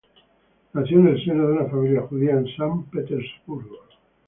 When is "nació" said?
0.73-0.97